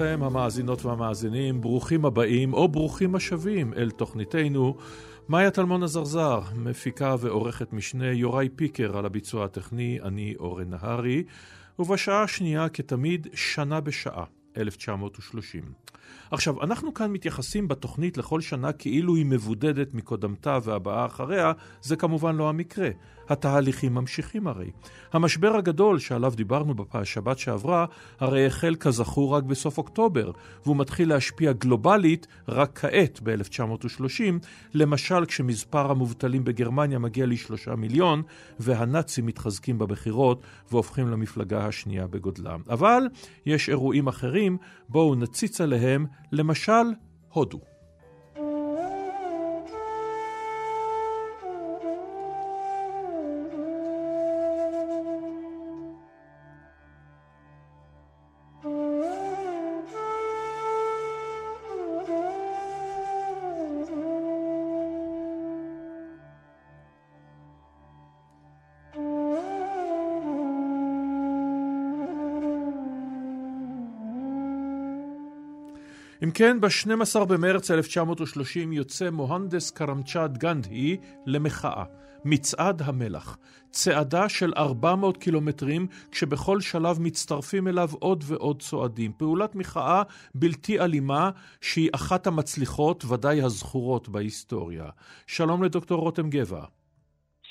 [0.00, 4.76] לכם, המאזינות והמאזינים, ברוכים הבאים או ברוכים השבים אל תוכניתנו.
[5.28, 11.24] מאיה טלמון הזרזר, מפיקה ועורכת משנה, יוראי פיקר על הביצוע הטכני, אני אורן נהרי,
[11.78, 14.24] ובשעה השנייה, כתמיד, שנה בשעה,
[14.56, 15.62] 1930.
[16.30, 22.36] עכשיו, אנחנו כאן מתייחסים בתוכנית לכל שנה כאילו היא מבודדת מקודמתה והבאה אחריה, זה כמובן
[22.36, 22.88] לא המקרה.
[23.30, 24.70] התהליכים ממשיכים הרי.
[25.12, 27.86] המשבר הגדול שעליו דיברנו בשבת שעברה,
[28.20, 30.30] הרי החל כזכור רק בסוף אוקטובר,
[30.64, 38.22] והוא מתחיל להשפיע גלובלית רק כעת, ב-1930, למשל כשמספר המובטלים בגרמניה מגיע לשלושה מיליון,
[38.60, 42.60] והנאצים מתחזקים בבחירות והופכים למפלגה השנייה בגודלם.
[42.70, 43.02] אבל
[43.46, 45.99] יש אירועים אחרים, בואו נציץ עליהם,
[46.32, 46.94] למשל,
[47.28, 47.69] הודו.
[76.30, 81.84] אם כן, ב-12 במרץ 1930 יוצא מוהנדס קרמצ'אד גנדי למחאה,
[82.24, 83.38] מצעד המלח.
[83.70, 89.12] צעדה של 400 קילומטרים, כשבכל שלב מצטרפים אליו עוד ועוד צועדים.
[89.16, 90.02] פעולת מחאה
[90.34, 91.30] בלתי אלימה,
[91.60, 94.86] שהיא אחת המצליחות, ודאי הזכורות בהיסטוריה.
[95.26, 96.64] שלום לדוקטור רותם גבע.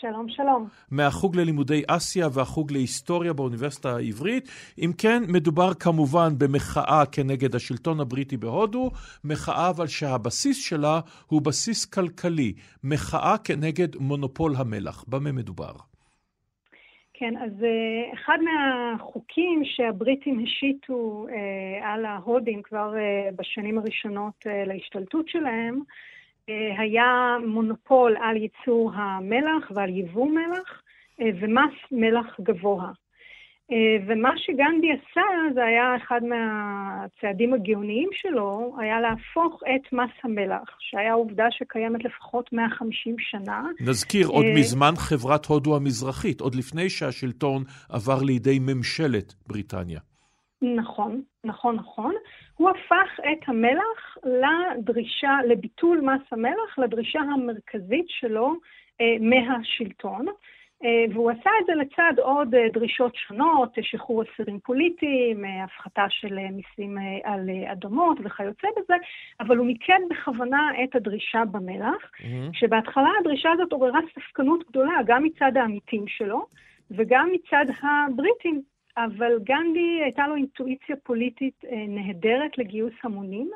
[0.02, 0.68] שלום, שלום.
[0.92, 4.50] מהחוג ללימודי אסיה והחוג להיסטוריה באוניברסיטה העברית.
[4.78, 8.92] אם כן, מדובר כמובן במחאה כנגד השלטון הבריטי בהודו,
[9.24, 15.06] מחאה אבל שהבסיס שלה הוא בסיס כלכלי, מחאה כנגד מונופול המלח.
[15.08, 15.72] במה מדובר?
[17.14, 25.30] כן, אז אה, אחד מהחוקים שהבריטים השיתו אה, על ההודים כבר אה, בשנים הראשונות להשתלטות
[25.30, 25.80] שלהם,
[26.78, 30.82] היה מונופול על ייצור המלח ועל יבוא מלח
[31.22, 32.92] אה, ומס מלח גבוה.
[33.72, 35.22] אה, ומה שגנדי עשה,
[35.54, 42.54] זה היה אחד מהצעדים הגאוניים שלו, היה להפוך את מס המלח, שהיה עובדה שקיימת לפחות
[42.54, 43.64] 150 שנה.
[43.80, 50.00] נזכיר, עוד אה, מזמן חברת הודו המזרחית, עוד לפני שהשלטון עבר לידי ממשלת בריטניה.
[50.62, 52.14] נכון, נכון, נכון.
[52.60, 58.54] הוא הפך את המלח לדרישה, לביטול מס המלח, לדרישה המרכזית שלו
[59.02, 60.26] אה, מהשלטון.
[60.84, 66.06] אה, והוא עשה את זה לצד עוד אה, דרישות שונות, שחרור אסירים פוליטיים, אה, הפחתה
[66.10, 68.96] של אה, מיסים אה, על אה, אדמות וכיוצא בזה,
[69.40, 72.26] אבל הוא מיקד בכוונה את הדרישה במלח, mm-hmm.
[72.54, 76.46] שבהתחלה הדרישה הזאת עוררה ספקנות גדולה, גם מצד העמיתים שלו
[76.92, 78.62] וגם מצד הבריטים.
[79.06, 83.50] אבל גנדי הייתה לו אינטואיציה פוליטית אה, נהדרת לגיוס המונים,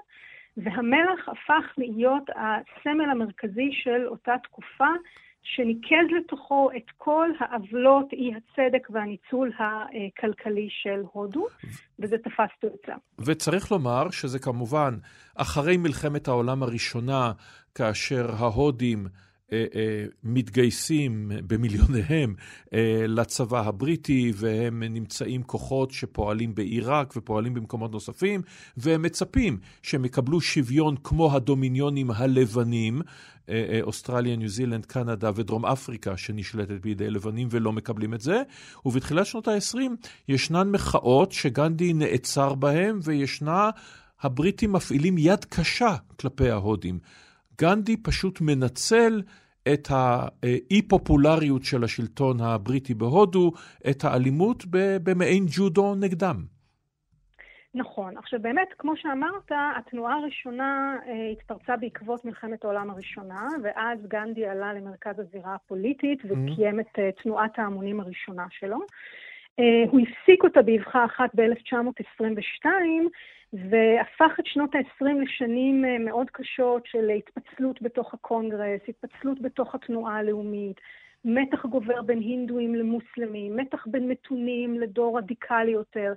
[0.57, 4.87] והמלח הפך להיות הסמל המרכזי של אותה תקופה,
[5.43, 11.47] שניקז לתוכו את כל העוולות, אי הצדק והניצול הכלכלי של הודו,
[11.99, 12.93] וזה תפס תאוצה.
[13.25, 14.93] וצריך לומר שזה כמובן
[15.35, 17.31] אחרי מלחמת העולם הראשונה,
[17.75, 19.07] כאשר ההודים
[20.23, 22.35] מתגייסים במיליוניהם
[22.73, 28.41] אה, לצבא הבריטי, והם נמצאים כוחות שפועלים בעיראק ופועלים במקומות נוספים,
[28.77, 33.01] והם מצפים שהם יקבלו שוויון כמו הדומיניונים הלבנים,
[33.81, 38.41] אוסטרליה, ניו זילנד, קנדה ודרום אפריקה, שנשלטת בידי לבנים ולא מקבלים את זה.
[38.85, 39.77] ובתחילת שנות ה-20
[40.27, 43.69] ישנן מחאות שגנדי נעצר בהן, וישנה,
[44.21, 46.99] הבריטים מפעילים יד קשה כלפי ההודים.
[47.61, 49.21] גנדי פשוט מנצל
[49.73, 53.51] את האי-פופולריות של השלטון הבריטי בהודו,
[53.89, 54.63] את האלימות
[55.03, 56.53] במעין ג'ודו נגדם.
[57.75, 58.17] נכון.
[58.17, 64.73] עכשיו באמת, כמו שאמרת, התנועה הראשונה אה, התפרצה בעקבות מלחמת העולם הראשונה, ואז גנדי עלה
[64.73, 66.81] למרכז הזירה הפוליטית וקיים mm-hmm.
[66.81, 68.77] את אה, תנועת ההמונים הראשונה שלו.
[69.59, 72.65] אה, הוא הפסיק אותה באבחה אחת ב-1922,
[73.53, 80.17] והפך את שנות ה-20 לשנים אה, מאוד קשות של התפצלות בתוך הקונגרס, התפצלות בתוך התנועה
[80.17, 80.81] הלאומית,
[81.25, 86.13] מתח גובר בין הינדואים למוסלמים, מתח בין מתונים לדור רדיקלי יותר.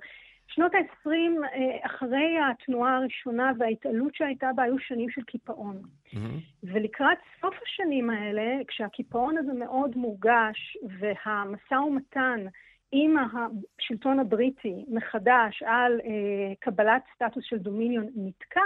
[0.47, 1.09] שנות ה-20,
[1.53, 5.81] אה, אחרי התנועה הראשונה וההתעלות שהייתה בה, היו שנים של קיפאון.
[5.81, 6.17] Mm-hmm.
[6.63, 12.45] ולקראת סוף השנים האלה, כשהקיפאון הזה מאוד מורגש, והמשא ומתן
[12.91, 18.61] עם השלטון הבריטי מחדש על אה, קבלת סטטוס של דומיניון נתקע,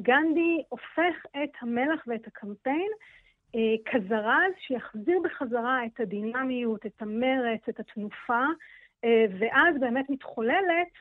[0.00, 2.90] גנדי הופך את המלח ואת הקמפיין
[3.54, 3.60] אה,
[3.92, 8.42] כזרז שיחזיר בחזרה את הדינמיות, את המרץ, את התנופה,
[9.04, 10.92] אה, ואז באמת מתחוללת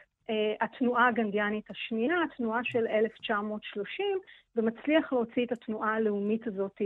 [0.61, 4.05] התנועה הגנדיאנית השנייה, התנועה של 1930,
[4.55, 6.81] ומצליח להוציא את התנועה הלאומית הזאת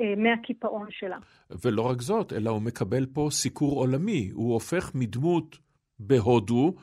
[0.00, 1.18] אה, מהקיפאון שלה.
[1.64, 4.30] ולא רק זאת, אלא הוא מקבל פה סיקור עולמי.
[4.32, 5.58] הוא הופך מדמות
[5.98, 6.74] בהודו,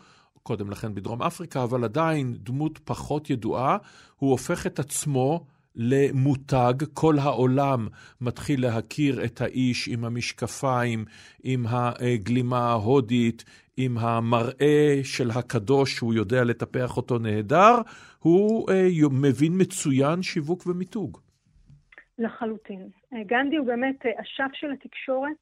[0.44, 3.78] קודם לכן בדרום אפריקה, אבל עדיין דמות פחות ידועה,
[4.16, 7.88] הוא הופך את עצמו למותג, כל העולם
[8.22, 11.06] מתחיל להכיר את האיש עם המשקפיים,
[11.44, 13.44] עם הגלימה ההודית,
[13.78, 17.76] עם המראה של הקדוש שהוא יודע לטפח אותו נהדר,
[18.20, 21.18] הוא אה, מבין מצוין שיווק ומיתוג.
[22.20, 22.90] לחלוטין.
[23.14, 25.38] אה, גנדי הוא באמת אה, אשף של התקשורת.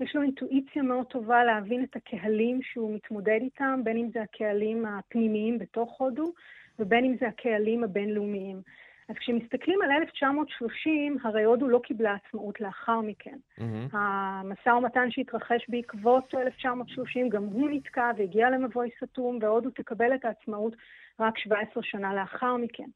[0.00, 4.86] יש לו אינטואיציה מאוד טובה להבין את הקהלים שהוא מתמודד איתם, בין אם זה הקהלים
[4.86, 6.32] הפנימיים בתוך הודו,
[6.78, 8.62] ובין אם זה הקהלים הבינלאומיים.
[9.08, 13.36] אז כשמסתכלים על 1930, הרי הודו לא קיבלה עצמאות לאחר מכן.
[13.58, 13.96] Mm-hmm.
[13.96, 20.76] המשא ומתן שהתרחש בעקבות 1930, גם הוא נתקע והגיע למבוי סתום, והודו תקבל את העצמאות
[21.20, 22.88] רק 17 שנה לאחר מכן.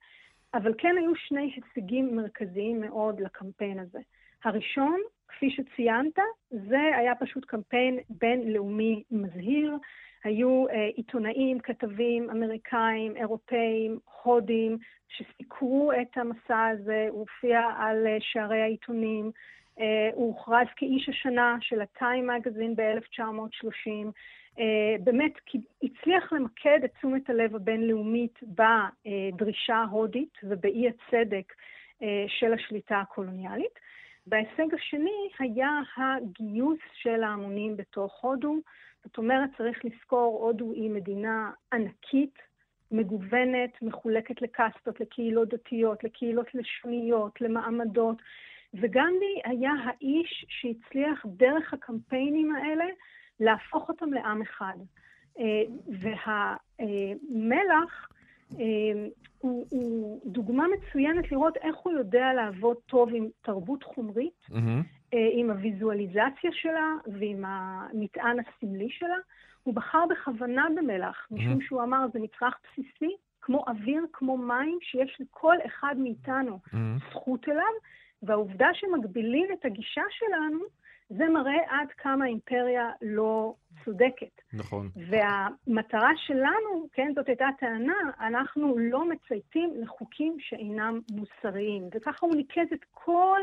[0.54, 3.98] אבל כן היו שני הישגים מרכזיים מאוד לקמפיין הזה.
[4.44, 6.18] הראשון, כפי שציינת,
[6.50, 9.76] זה היה פשוט קמפיין בינלאומי מזהיר.
[10.24, 18.20] היו uh, עיתונאים, כתבים אמריקאים, אירופאים, הודים, שסיקרו את המסע הזה, הוא הופיע על uh,
[18.20, 19.30] שערי העיתונים,
[19.76, 19.80] uh,
[20.14, 24.06] הוא הוכרז כאיש השנה של הטיים מגזין ב-1930.
[24.56, 24.60] Uh,
[25.00, 25.32] באמת
[25.82, 33.78] הצליח למקד את תשומת הלב הבינלאומית בדרישה ההודית ובאי הצדק uh, של השליטה הקולוניאלית.
[34.30, 38.56] וההישג השני היה הגיוס של ההמונים בתוך הודו.
[39.04, 42.38] זאת אומרת, צריך לזכור, הודו היא מדינה ענקית,
[42.90, 48.16] מגוונת, מחולקת לקסטות, לקהילות דתיות, לקהילות לשוניות, למעמדות,
[48.74, 52.84] וגנדי היה האיש שהצליח דרך הקמפיינים האלה
[53.40, 54.76] להפוך אותם לעם אחד.
[55.38, 58.17] אה, והמלח אה,
[59.38, 65.16] הוא, הוא דוגמה מצוינת לראות איך הוא יודע לעבוד טוב עם תרבות חומרית, mm-hmm.
[65.32, 69.16] עם הוויזואליזציה שלה ועם המטען הסמלי שלה.
[69.62, 75.16] הוא בחר בכוונה במלח, משום שהוא אמר, זה מצרך בסיסי, כמו אוויר, כמו מים, שיש
[75.20, 76.58] לכל אחד מאיתנו
[77.10, 77.72] זכות אליו,
[78.22, 80.58] והעובדה שמגבילים את הגישה שלנו,
[81.10, 84.40] זה מראה עד כמה האימפריה לא צודקת.
[84.52, 84.90] נכון.
[84.96, 91.88] והמטרה שלנו, כן, זאת הייתה טענה, אנחנו לא מצייתים לחוקים שאינם מוסריים.
[91.94, 93.40] וככה הוא ניקז את כל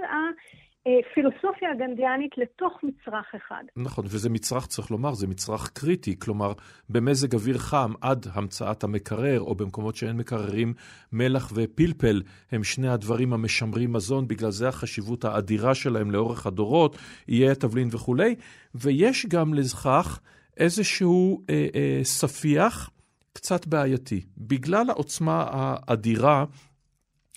[0.87, 0.89] ה...
[1.13, 3.63] פילוסופיה הגנדיאנית לתוך מצרך אחד.
[3.75, 6.19] נכון, וזה מצרך, צריך לומר, זה מצרך קריטי.
[6.19, 6.53] כלומר,
[6.89, 10.73] במזג אוויר חם עד המצאת המקרר, או במקומות שאין מקררים,
[11.11, 12.21] מלח ופלפל
[12.51, 16.97] הם שני הדברים המשמרים מזון, בגלל זה החשיבות האדירה שלהם לאורך הדורות,
[17.29, 18.35] איי תבלין וכולי.
[18.75, 20.19] ויש גם לכך
[20.57, 22.89] איזשהו אה, אה, ספיח
[23.33, 24.21] קצת בעייתי.
[24.38, 26.45] בגלל העוצמה האדירה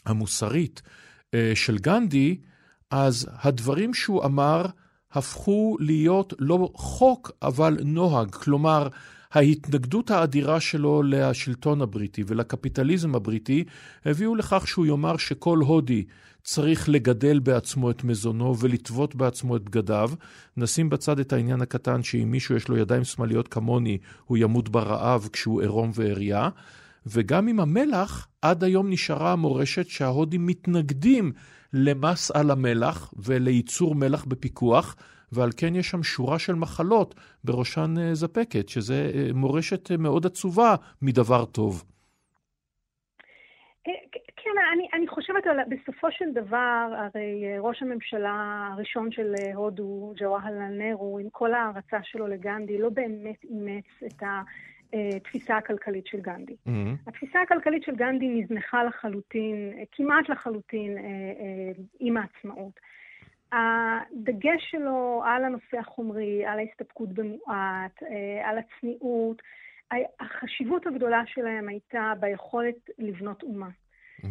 [0.06, 0.82] המוסרית
[1.34, 2.36] אה, של גנדי,
[2.90, 4.66] אז הדברים שהוא אמר
[5.12, 8.30] הפכו להיות לא חוק, אבל נוהג.
[8.30, 8.88] כלומר,
[9.32, 13.64] ההתנגדות האדירה שלו לשלטון הבריטי ולקפיטליזם הבריטי
[14.04, 16.04] הביאו לכך שהוא יאמר שכל הודי
[16.42, 20.10] צריך לגדל בעצמו את מזונו ולטוות בעצמו את בגדיו.
[20.56, 25.28] נשים בצד את העניין הקטן שאם מישהו יש לו ידיים שמאליות כמוני, הוא ימות ברעב
[25.32, 26.48] כשהוא עירום ועריה.
[27.06, 31.32] וגם עם המלח, עד היום נשארה המורשת שההודים מתנגדים
[31.72, 34.96] למס על המלח ולייצור מלח בפיקוח,
[35.32, 40.26] ועל כן יש שם שורה של מחלות, בראשן אה, זפקת, שזה אה, מורשת אה, מאוד
[40.26, 41.84] עצובה מדבר טוב.
[44.36, 50.54] כן, אני, אני חושבת, על, בסופו של דבר, הרי ראש הממשלה הראשון של הודו, ג'וואהל
[50.54, 54.42] נרו, עם כל ההערצה שלו לגנדי, לא באמת אימץ את ה...
[54.92, 56.52] התפיסה אה, הכלכלית של גנדי.
[56.52, 57.08] Mm-hmm.
[57.08, 61.02] התפיסה הכלכלית של גנדי נזנחה לחלוטין, אה, כמעט לחלוטין, אה,
[62.00, 62.80] עם העצמאות.
[63.52, 68.02] הדגש שלו על הנושא החומרי, על ההסתפקות במועט,
[68.44, 69.42] על הצניעות,
[70.20, 73.68] החשיבות הגדולה שלהם הייתה ביכולת לבנות אומה.
[73.68, 74.26] Mm-hmm.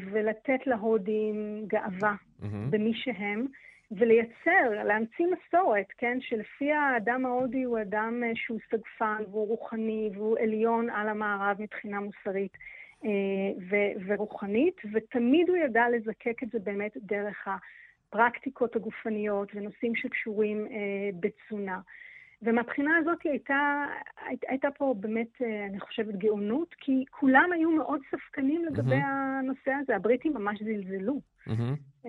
[0.00, 2.46] ולתת להודים גאווה mm-hmm.
[2.70, 3.46] במי שהם.
[3.90, 10.38] ולייצר, להמציא מסורת, כן, שלפיה האדם ההודי הוא אדם אה, שהוא סגפן והוא רוחני והוא
[10.38, 12.56] עליון על המערב מבחינה מוסרית
[13.04, 13.10] אה,
[13.70, 21.10] ו- ורוחנית, ותמיד הוא ידע לזקק את זה באמת דרך הפרקטיקות הגופניות ונושאים שקשורים אה,
[21.20, 21.80] בתזונה.
[22.42, 23.86] ומהבחינה הזאת הייתה,
[24.48, 29.06] הייתה פה באמת, אני חושבת, גאונות, כי כולם היו מאוד ספקנים לגבי mm-hmm.
[29.40, 29.96] הנושא הזה.
[29.96, 31.20] הבריטים ממש זלזלו.
[31.48, 32.08] Mm-hmm.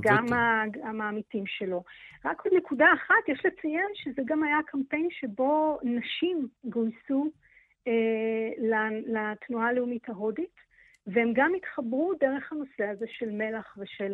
[0.00, 0.26] גם,
[0.72, 1.84] גם העמיתים שלו.
[2.24, 7.30] רק עוד נקודה אחת, יש לציין שזה גם היה קמפיין שבו נשים גויסו
[7.88, 8.48] אה,
[9.06, 10.66] לתנועה הלאומית ההודית,
[11.06, 14.12] והם גם התחברו דרך הנושא הזה של מלח ושל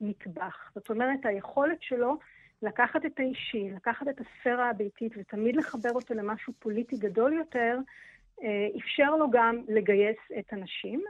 [0.00, 0.70] מטבח.
[0.74, 2.18] זאת אומרת, היכולת שלו
[2.62, 7.78] לקחת את האישי, לקחת את הספירה הביתית ותמיד לחבר אותו למשהו פוליטי גדול יותר,
[8.42, 11.04] אה, אפשר לו גם לגייס את הנשים.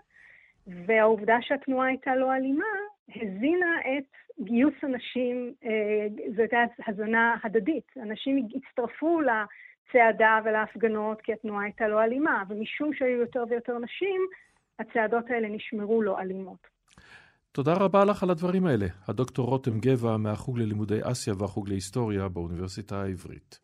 [0.66, 2.64] והעובדה שהתנועה הייתה לא אלימה,
[3.09, 4.04] הזינה את
[4.40, 6.06] גיוס הנשים, אה,
[6.37, 7.92] זו הייתה הזנה הדדית.
[8.02, 14.21] אנשים הצטרפו לצעדה ולהפגנות כי התנועה הייתה לא אלימה, ומשום שהיו יותר ויותר נשים,
[14.78, 16.72] הצעדות האלה נשמרו לא אלימות.
[17.52, 18.87] תודה רבה לך על הדברים האלה.
[19.09, 23.59] הדוקטור רותם גבע מהחוג ללימודי אסיה והחוג להיסטוריה באוניברסיטה העברית.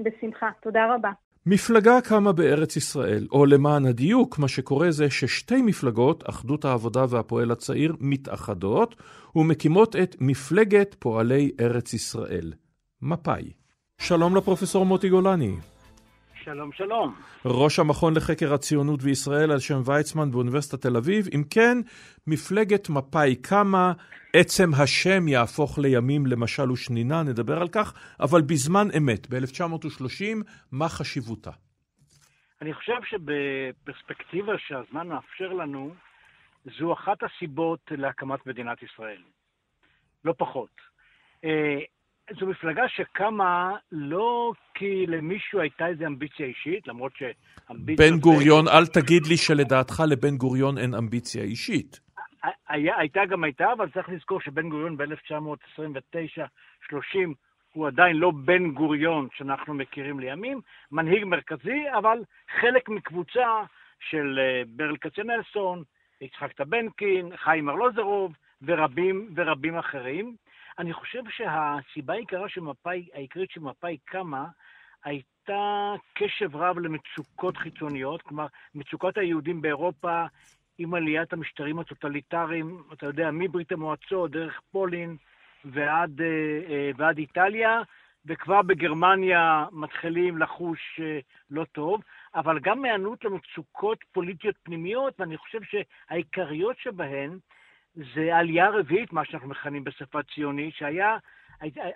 [0.00, 1.10] בשמחה, תודה רבה.
[1.46, 7.50] מפלגה קמה בארץ ישראל, או למען הדיוק, מה שקורה זה ששתי מפלגות, אחדות העבודה והפועל
[7.50, 8.96] הצעיר, מתאחדות
[9.36, 12.52] ומקימות את מפלגת פועלי ארץ ישראל,
[13.02, 13.52] מפא"י.
[13.98, 15.56] שלום לפרופסור מוטי גולני.
[16.54, 17.14] שלום, שלום.
[17.44, 21.26] ראש המכון לחקר הציונות וישראל על שם ויצמן באוניברסיטת תל אביב.
[21.34, 21.78] אם כן,
[22.26, 23.92] מפלגת מפא"י קמה,
[24.36, 30.36] עצם השם יהפוך לימים למשל ושנינה, נדבר על כך, אבל בזמן אמת, ב-1930,
[30.72, 31.50] מה חשיבותה?
[32.62, 35.94] אני חושב שבפרספקטיבה שהזמן מאפשר לנו,
[36.78, 39.22] זו אחת הסיבות להקמת מדינת ישראל.
[40.24, 40.70] לא פחות.
[42.38, 48.10] זו מפלגה שקמה לא כי למישהו הייתה איזו אמביציה אישית, למרות שאמביציה...
[48.10, 52.00] בן גוריון, אל תגיד לי שלדעתך לבן גוריון אין אמביציה אישית.
[52.68, 56.94] היה, הייתה גם הייתה, אבל צריך לזכור שבן גוריון ב-1929-30
[57.72, 60.60] הוא עדיין לא בן גוריון שאנחנו מכירים לימים,
[60.92, 62.18] מנהיג מרכזי, אבל
[62.60, 63.62] חלק מקבוצה
[64.10, 65.82] של אה, ברל כצנלסון,
[66.20, 68.32] יצחק טבנקין, חיים ארלוזרוב
[68.62, 70.36] ורבים ורבים אחרים.
[70.80, 74.46] אני חושב שהסיבה העיקרית שמפא"י, העיקרית שמפא"י קמה,
[75.04, 80.24] הייתה קשב רב למצוקות חיצוניות, כלומר, מצוקות היהודים באירופה
[80.78, 85.16] עם עליית המשטרים הטוטליטריים, אתה יודע, מברית המועצות, דרך פולין
[85.64, 86.26] ועד, אה,
[86.70, 87.82] אה, ועד איטליה,
[88.26, 91.18] וכבר בגרמניה מתחילים לחוש אה,
[91.50, 92.00] לא טוב,
[92.34, 97.38] אבל גם מהיענות למצוקות פוליטיות פנימיות, ואני חושב שהעיקריות שבהן
[97.94, 101.16] זה העלייה הרביעית, מה שאנחנו מכנים בשפה ציונית, שהיה,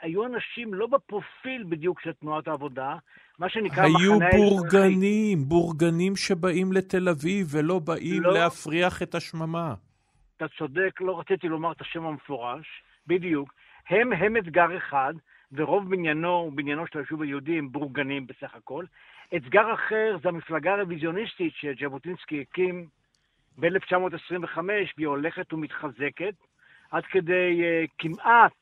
[0.00, 2.96] היו אנשים לא בפרופיל בדיוק של תנועת העבודה,
[3.38, 4.36] מה שנקרא מחנה האזרחי.
[4.36, 9.74] היו בורגנים, בורגנים שבאים לתל אביב ולא באים לא, להפריח את השממה.
[10.36, 12.66] אתה צודק, לא רציתי לומר את השם המפורש,
[13.06, 13.54] בדיוק.
[13.88, 15.14] הם, הם אתגר אחד,
[15.52, 18.84] ורוב בניינו, בניינו של היישוב היהודי הם בורגנים בסך הכל.
[19.36, 22.86] אתגר אחר זה המפלגה הרוויזיוניסטית שז'בוטינסקי הקים
[23.58, 24.58] ב-1925,
[24.96, 26.34] והיא הולכת ומתחזקת,
[26.90, 28.52] עד כדי uh, כמעט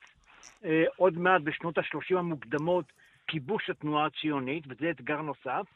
[0.62, 2.92] uh, עוד מעט בשנות ה-30 המוקדמות
[3.26, 5.66] כיבוש התנועה הציונית, וזה אתגר נוסף.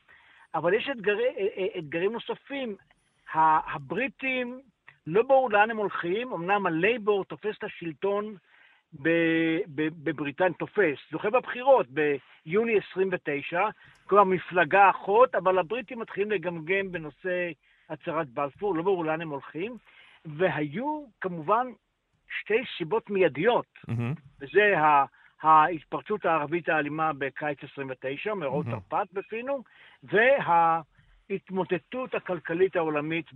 [0.55, 2.77] אבל יש אתגרי, uh, אתגרים נוספים.
[3.35, 4.61] הבריטים,
[5.07, 8.37] לא ברור לאן הם הולכים, אמנם הלייבור תופס את השלטון
[10.03, 13.69] בבריטניה, תופס, זוכה בבחירות ביוני 29,
[14.05, 17.51] כלומר מפלגה אחות, אבל הבריטים מתחילים לגמגם בנושא
[17.89, 19.77] הצהרת בלפור, לא ברור לאן הם הולכים,
[20.25, 21.67] והיו כמובן
[22.41, 24.15] שתי סיבות מיידיות, mm-hmm.
[24.41, 24.75] וזה
[25.43, 28.71] ההתפרצות הערבית האלימה בקיץ 29, מאורעות mm-hmm.
[28.91, 29.63] תרפ"ט בפינו,
[30.03, 33.27] וההתמוטטות הכלכלית העולמית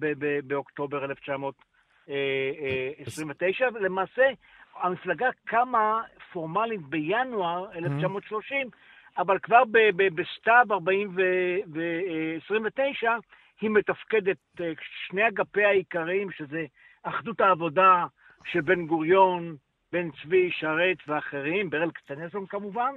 [0.46, 4.30] באוקטובר 1929, ולמעשה
[4.74, 6.02] המפלגה קמה
[6.32, 8.70] פורמלית בינואר 1930, mm-hmm.
[9.18, 9.62] אבל כבר
[10.14, 13.08] בסתיו 40 ו-29,
[13.60, 14.72] היא מתפקדת, אה,
[15.08, 16.64] שני אגפי העיקריים, שזה
[17.02, 18.06] אחדות העבודה
[18.44, 19.56] של בן גוריון,
[19.92, 22.94] בן צבי, שרת ואחרים, ברל כצנזון כמובן,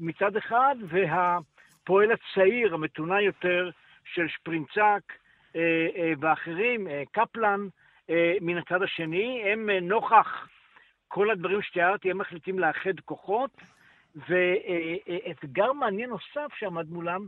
[0.00, 3.70] מצד אחד, והפועל הצעיר, המתונה יותר,
[4.04, 5.12] של שפרינצק
[5.56, 7.66] אה, אה, ואחרים, קפלן,
[8.40, 10.48] מן הצד השני, הם נוכח
[11.08, 13.50] כל הדברים שתיארתי, הם מחליטים לאחד כוחות,
[14.16, 17.26] ואתגר מעניין נוסף שעמד מולם,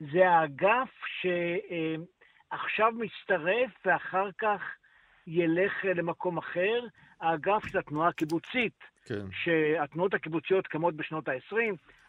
[0.00, 1.26] זה האגף ש...
[2.52, 4.62] עכשיו מצטרף ואחר כך
[5.26, 6.80] ילך למקום אחר,
[7.20, 9.26] האגף של התנועה הקיבוצית, כן.
[9.32, 11.56] שהתנועות הקיבוציות קמות בשנות ה-20,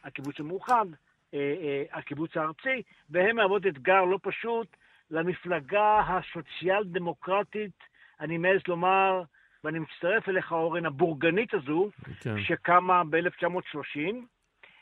[0.03, 0.85] הקיבוץ המאוחד,
[1.33, 4.67] אה, אה, הקיבוץ הארצי, והן מהוות אתגר לא פשוט
[5.11, 7.77] למפלגה הסוציאל דמוקרטית,
[8.19, 9.21] אני מעז לומר,
[9.63, 12.43] ואני מצטרף אליך, אורן, הבורגנית הזו, כן.
[12.43, 13.99] שקמה ב-1930,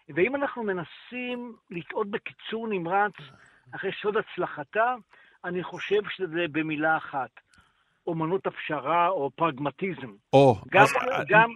[0.09, 3.13] ואם אנחנו מנסים לטעות בקיצור נמרץ
[3.71, 4.95] אחרי סוד הצלחתה,
[5.45, 7.29] אני חושב שזה במילה אחת,
[8.07, 10.11] אומנות הפשרה או פרגמטיזם.
[10.33, 11.49] או, גם, אז גם...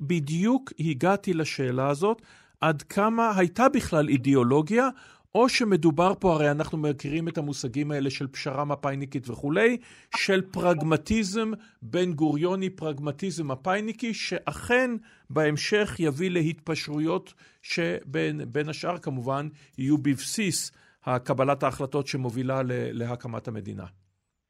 [0.00, 2.22] בדיוק הגעתי לשאלה הזאת,
[2.60, 4.88] עד כמה הייתה בכלל אידיאולוגיה,
[5.34, 9.76] או שמדובר פה, הרי אנחנו מכירים את המושגים האלה של פשרה מפאיניקית וכולי,
[10.16, 11.50] של פרגמטיזם
[11.82, 14.90] בן גוריוני, פרגמטיזם מפאיניקי, שאכן
[15.30, 19.48] בהמשך יביא להתפשרויות שבין השאר כמובן
[19.78, 20.72] יהיו בבסיס
[21.04, 22.60] הקבלת ההחלטות שמובילה
[22.92, 23.84] להקמת המדינה.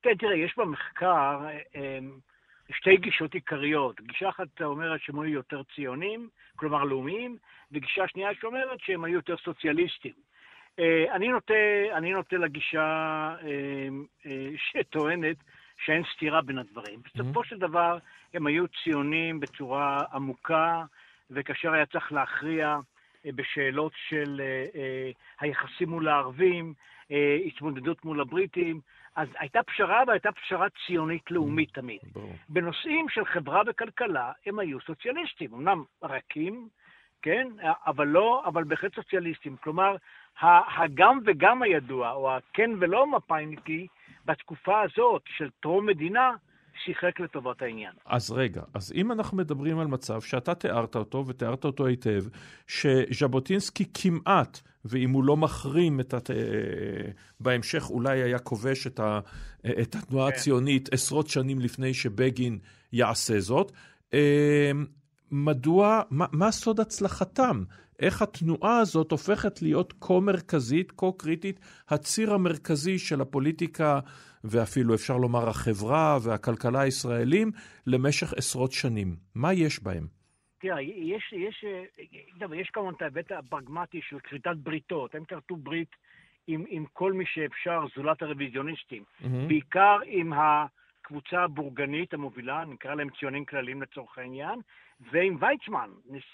[0.02, 1.38] כן, תראה, יש במחקר
[1.76, 1.99] אה,
[2.71, 4.00] שתי גישות עיקריות.
[4.00, 7.37] גישה אחת אומרת שהם היו יותר ציונים, כלומר לאומיים,
[7.73, 10.12] וגישה שנייה שאומרת שהם היו יותר סוציאליסטים.
[10.78, 11.54] אה, אני נוטה,
[11.97, 12.80] אני נוטה לגישה
[13.42, 13.88] אה,
[14.26, 15.37] אה, שטוענת
[15.85, 17.00] שאין סתירה בין הדברים.
[17.00, 17.23] Mm-hmm.
[17.23, 17.99] בסופו של דבר
[18.35, 20.85] הם היו ציונים בצורה עמוקה,
[21.30, 22.76] וכאשר היה צריך להכריע
[23.26, 24.40] בשאלות של
[25.40, 26.74] היחסים מול הערבים,
[27.46, 28.80] התמודדות מול הבריטים,
[29.16, 31.80] אז הייתה פשרה והייתה פשרה ציונית לאומית mm-hmm.
[31.80, 32.00] תמיד.
[32.48, 36.68] בנושאים של חברה וכלכלה הם היו סוציאליסטים, אמנם רכים,
[37.22, 37.48] כן?
[37.86, 39.56] אבל לא, אבל בהחלט סוציאליסטים.
[39.56, 39.96] כלומר,
[40.76, 43.86] הגם וגם הידוע, או הכן ולא מפאיניקי,
[44.24, 46.30] בתקופה הזאת של טרום מדינה,
[46.84, 47.92] שיחק לטובת העניין.
[48.06, 52.24] אז רגע, אז אם אנחנו מדברים על מצב שאתה תיארת אותו, ותיארת אותו היטב,
[52.66, 56.30] שז'בוטינסקי כמעט, ואם הוא לא מחרים את הת...
[57.40, 59.20] בהמשך אולי היה כובש את, ה...
[59.60, 60.36] את התנועה כן.
[60.36, 62.58] הציונית עשרות שנים לפני שבגין
[62.92, 63.72] יעשה זאת,
[64.14, 64.70] אה,
[65.30, 67.64] מדוע, מה, מה סוד הצלחתם?
[68.00, 74.00] איך התנועה הזאת הופכת להיות כה מרכזית, כה קריטית, הציר המרכזי של הפוליטיקה
[74.44, 77.50] ואפילו אפשר לומר החברה והכלכלה הישראלים
[77.87, 79.16] למשך עשרות שנים.
[79.35, 80.07] מה יש בהם?
[80.61, 81.64] תראה, יש, יש, יש,
[82.57, 85.14] יש כמובן את ההיבט הפרגמטי של כריתת בריתות.
[85.14, 85.96] הם כרתו ברית
[86.46, 89.02] עם, עם כל מי שאפשר, זולת הרוויזיוניסטים.
[89.02, 89.26] Mm-hmm.
[89.48, 94.61] בעיקר עם הקבוצה הבורגנית המובילה, נקרא להם ציונים כלליים לצורך העניין,
[95.00, 95.90] ועם ויצמן,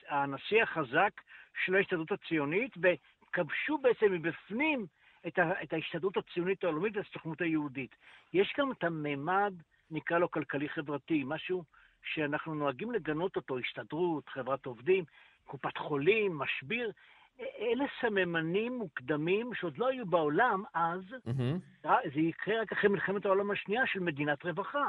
[0.09, 1.21] הנשיא החזק
[1.65, 4.87] של ההסתדרות הציונית, וכבשו בעצם מבפנים
[5.27, 7.97] את, ה, את ההסתדרות הציונית העולמית והסוכנות היהודית.
[8.33, 9.55] יש גם את הממד,
[9.91, 11.65] נקרא לו כלכלי-חברתי, משהו
[12.03, 15.05] שאנחנו נוהגים לגנות אותו, הסתדרות, חברת עובדים,
[15.45, 16.93] קופת חולים, משביר,
[17.41, 21.89] אלה סממנים מוקדמים שעוד לא היו בעולם אז, mm-hmm.
[22.15, 24.89] זה יקרה רק אחרי מלחמת העולם השנייה של מדינת רווחה.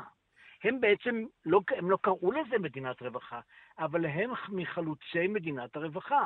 [0.63, 3.39] הם בעצם, לא, הם לא קראו לזה מדינת רווחה,
[3.79, 6.25] אבל הם מחלוצי מדינת הרווחה.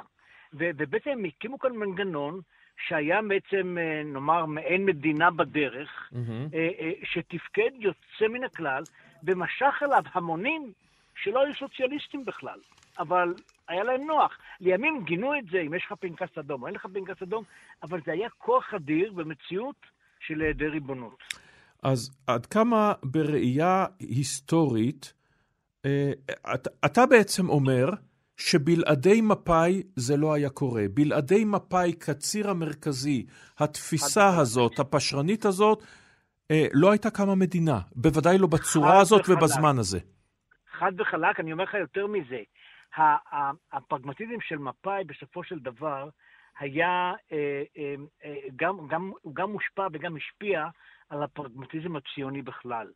[0.54, 2.40] ובעצם הם הקימו כאן מנגנון
[2.78, 6.56] שהיה בעצם, אה, נאמר, מעין מדינה בדרך, mm-hmm.
[7.04, 8.84] שתפקד יוצא מן הכלל,
[9.24, 10.72] ומשך אליו המונים
[11.24, 12.60] שלא היו סוציאליסטים בכלל,
[13.00, 13.34] אבל
[13.68, 14.38] היה להם נוח.
[14.60, 17.44] לימים גינו את זה, אם יש לך פנקס אדום או אין לך פנקס אדום,
[17.84, 19.76] אבל זה היה כוח אדיר במציאות
[20.20, 21.24] של היעדר ריבונות.
[21.84, 25.14] אז עד כמה בראייה היסטורית,
[25.86, 26.12] אה,
[26.54, 27.90] אתה, אתה בעצם אומר
[28.38, 30.84] שבלעדי מפא"י זה לא היה קורה.
[30.94, 33.26] בלעדי מפא"י כציר המרכזי,
[33.60, 35.84] התפיסה הזאת, הפשרנית הזאת,
[36.52, 37.80] אה, לא הייתה קמה מדינה.
[37.96, 39.38] בוודאי לא בצורה הזאת וחלק.
[39.38, 40.00] ובזמן הזה.
[40.80, 42.42] חד וחלק, אני אומר לך יותר מזה.
[43.72, 46.10] הפרגמטיזם של מפא"י בסופו של דבר
[46.60, 47.64] היה, אה,
[48.56, 50.68] גם, גם, הוא גם מושפע וגם השפיע
[51.10, 52.88] על הפרגמטיזם הציוני בכלל.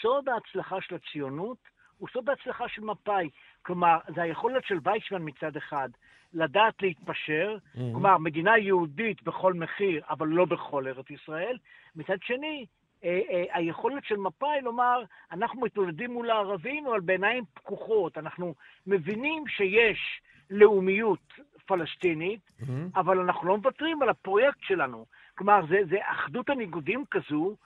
[0.00, 1.58] סוד ההצלחה של הציונות
[1.98, 3.30] הוא סוד ההצלחה של מפא"י.
[3.62, 5.88] כלומר, זה היכולת של וייסמן מצד אחד
[6.34, 7.78] לדעת להתפשר, mm-hmm.
[7.92, 11.58] כלומר, מדינה יהודית בכל מחיר, אבל לא בכל ארץ ישראל.
[11.96, 12.66] מצד שני,
[13.04, 15.02] אה, אה, היכולת של מפא"י לומר,
[15.32, 18.18] אנחנו מתמודדים מול הערבים, אבל בעיניים פקוחות.
[18.18, 18.54] אנחנו
[18.86, 21.32] מבינים שיש לאומיות
[21.66, 23.00] פלסטינית, mm-hmm.
[23.00, 25.06] אבל אנחנו לא מוותרים על הפרויקט שלנו.
[25.34, 27.56] כלומר, זה, זה אחדות הניגודים כזו,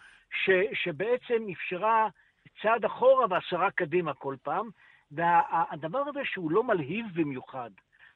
[0.44, 2.08] ש, שבעצם אפשרה
[2.62, 4.68] צעד אחורה ועשרה קדימה כל פעם,
[5.10, 7.70] והדבר הזה שהוא לא מלהיב במיוחד,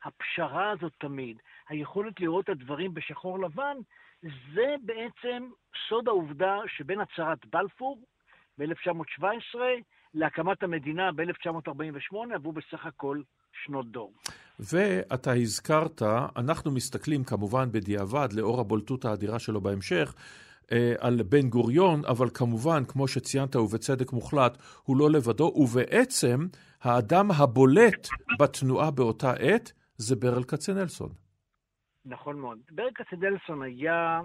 [0.05, 1.37] הפשרה הזאת תמיד,
[1.69, 3.77] היכולת לראות את הדברים בשחור לבן,
[4.55, 5.49] זה בעצם
[5.89, 7.99] סוד העובדה שבין הצהרת בלפור
[8.59, 9.59] ב-1917
[10.15, 13.21] להקמת המדינה ב-1948 עברו בסך הכל
[13.65, 14.13] שנות דור.
[14.59, 16.03] ואתה הזכרת,
[16.37, 20.15] אנחנו מסתכלים כמובן בדיעבד, לאור הבולטות האדירה שלו בהמשך,
[20.99, 26.47] על בן גוריון, אבל כמובן, כמו שציינת ובצדק מוחלט, הוא לא לבדו, ובעצם
[26.83, 31.09] האדם הבולט בתנועה באותה עת זה ברל כצנלסון.
[32.05, 32.59] נכון מאוד.
[32.71, 34.21] ברל כצנלסון היה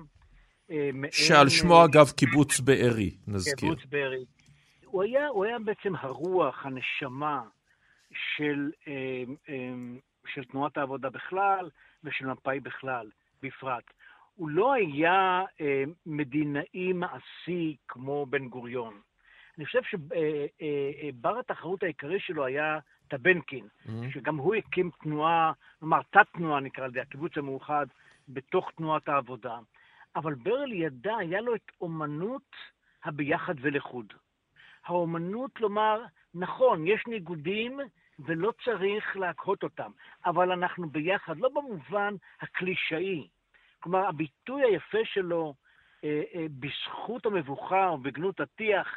[0.71, 1.11] אה, מעין...
[1.11, 3.55] שעל שמו אגב קיבוץ בארי, נזכיר.
[3.55, 4.25] קיבוץ בארי.
[4.85, 7.41] הוא היה, הוא היה בעצם הרוח, הנשמה
[8.11, 8.93] של, אה,
[9.49, 9.73] אה,
[10.27, 11.69] של תנועת העבודה בכלל
[12.03, 13.09] ושל מפא"י בכלל,
[13.43, 13.83] בפרט.
[14.37, 18.93] הוא לא היה אה, מדינאי מעשי כמו בן גוריון.
[19.57, 24.13] אני חושב שבר התחרות העיקרי שלו היה טבנקין, mm-hmm.
[24.13, 27.87] שגם הוא הקים תנועה, כלומר תת-תנועה נקרא לזה, הקיבוץ המאוחד,
[28.29, 29.59] בתוך תנועת העבודה.
[30.15, 32.55] אבל ברל ידע, היה לו את אומנות
[33.03, 34.13] הביחד ולחוד.
[34.85, 36.01] האומנות לומר,
[36.33, 37.79] נכון, יש ניגודים
[38.19, 39.91] ולא צריך להקהות אותם,
[40.25, 43.27] אבל אנחנו ביחד, לא במובן הקלישאי.
[43.79, 45.53] כלומר, הביטוי היפה שלו,
[46.03, 48.87] אה, אה, בזכות המבוכה או בגנות הטיח,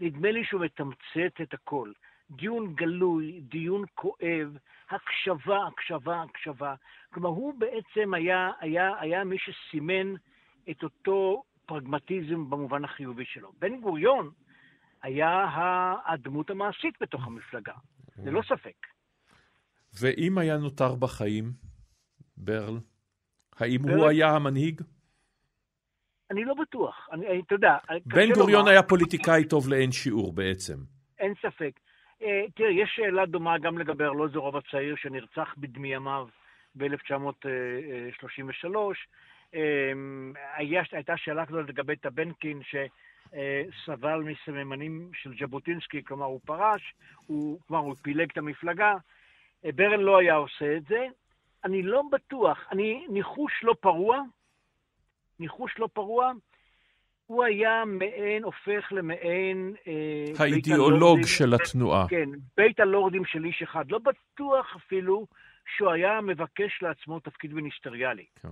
[0.00, 1.92] נדמה לי שהוא מתמצת את הכל.
[2.30, 4.56] דיון גלוי, דיון כואב,
[4.90, 6.74] הקשבה, הקשבה, הקשבה.
[7.12, 10.14] כלומר, הוא בעצם היה, היה, היה מי שסימן
[10.70, 13.52] את אותו פרגמטיזם במובן החיובי שלו.
[13.58, 14.30] בן גוריון
[15.02, 15.46] היה
[16.06, 17.74] הדמות המעשית בתוך המפלגה,
[18.18, 18.86] ללא ספק.
[20.00, 21.52] ואם היה נותר בחיים,
[22.36, 22.78] ברל,
[23.62, 23.94] האם ברל...
[23.94, 24.80] הוא היה המנהיג?
[26.30, 27.08] אני לא בטוח.
[27.12, 28.70] אני, אתה יודע, בן גוריון לומר...
[28.70, 30.76] היה פוליטיקאי טוב לאין שיעור בעצם.
[31.18, 31.80] אין ספק.
[32.22, 36.26] אה, תראה, יש שאלה דומה גם לגבי ארלוזורוב הצעיר שנרצח בדמי ימיו
[36.74, 38.66] ב-1933.
[39.54, 40.32] אמ,
[40.92, 46.94] הייתה שאלה כזאת לגבי טבנקין, שסבל מסממנים של ז'בוטינסקי, כלומר הוא פרש,
[47.26, 48.94] הוא, כלומר הוא פילג את המפלגה.
[49.64, 51.06] אה, ברן לא היה עושה את זה.
[51.64, 54.22] אני לא בטוח, אני ניחוש לא פרוע,
[55.38, 56.32] ניחוש לא פרוע,
[57.26, 59.74] הוא היה מעין, הופך למעין...
[59.86, 62.06] אה, האידיאולוג של התנועה.
[62.08, 63.90] כן, בית הלורדים של איש אחד.
[63.90, 65.26] לא בטוח אפילו
[65.76, 68.24] שהוא היה מבקש לעצמו תפקיד מיניסטריאלי.
[68.42, 68.48] כן.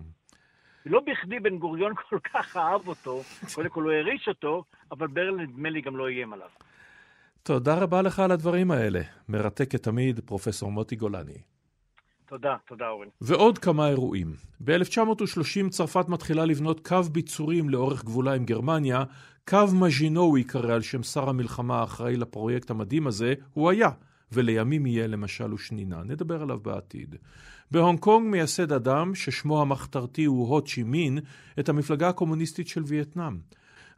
[0.86, 3.22] לא בכדי בן גוריון כל כך אהב אותו,
[3.54, 6.48] קודם כל הוא העריץ אותו, אבל ברל נדמה לי גם לא איים עליו.
[7.42, 9.00] תודה רבה לך על הדברים האלה.
[9.28, 11.42] מרתק כתמיד, פרופסור מוטי גולני.
[12.28, 13.08] תודה, תודה אורן.
[13.20, 14.34] ועוד כמה אירועים.
[14.60, 19.04] ב-1930 צרפת מתחילה לבנות קו ביצורים לאורך גבולה עם גרמניה.
[19.48, 23.88] קו מז'ינו הוא ייקרא על שם שר המלחמה האחראי לפרויקט המדהים הזה, הוא היה,
[24.32, 26.02] ולימים יהיה למשל ושנינה.
[26.04, 27.16] נדבר עליו בעתיד.
[27.70, 31.18] בהונג קונג מייסד אדם, ששמו המחתרתי הוא הו צ'י מין,
[31.60, 33.38] את המפלגה הקומוניסטית של וייטנאם.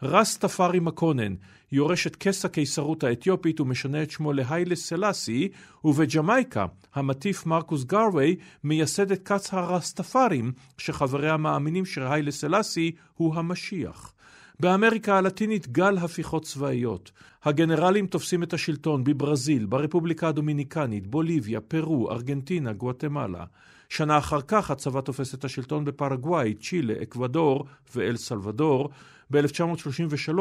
[0.02, 1.34] רס תפארי מקונן
[1.72, 5.48] יורש את כס הקיסרות האתיופית ומשנה את שמו להיילה סלאסי,
[5.84, 14.12] ובג'מייקה המטיף מרקוס גרווי מייסד את כץ הרסטפארים, שחבריה מאמינים שהיילה סלאסי הוא המשיח.
[14.60, 17.10] באמריקה הלטינית גל הפיכות צבאיות.
[17.44, 23.44] הגנרלים תופסים את השלטון בברזיל, ברפובליקה הדומיניקנית, בוליביה, פרו, ארגנטינה, גואטמלה.
[23.88, 28.90] שנה אחר כך הצבא תופס את השלטון בפרגוואי, צ'ילה, אקוודור ואל סלבדור.
[29.30, 30.38] ב-1933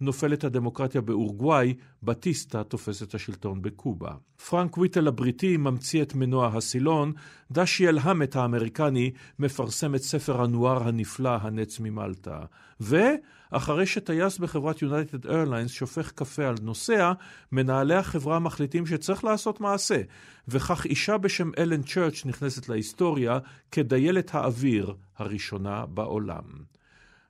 [0.00, 4.10] נופלת הדמוקרטיה באורוגוואי, בטיסטה תופס את השלטון בקובה.
[4.48, 7.12] פרנק ויטל הבריטי ממציא את מנוע הסילון,
[7.52, 12.40] דשיאל המט האמריקני מפרסם את ספר הנואר הנפלא הנץ ממלטה.
[12.80, 17.12] ואחרי שטייס בחברת יונייטד איירליינס שופך קפה על נוסע,
[17.52, 20.02] מנהלי החברה מחליטים שצריך לעשות מעשה,
[20.48, 23.38] וכך אישה בשם אלן צ'רץ' נכנסת להיסטוריה
[23.72, 26.75] כדיילת האוויר הראשונה בעולם.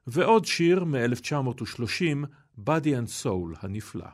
[0.06, 2.26] ועוד שיר מ-1930,
[2.66, 4.06] Body and Soul הנפלא.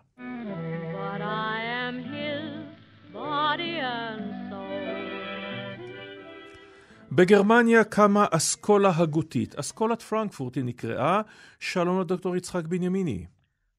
[7.12, 9.58] בגרמניה קמה אסכולה הגותית.
[9.58, 11.20] אסכולת פרנקפורט היא נקראה.
[11.60, 13.26] שלום לדוקטור יצחק בנימיני.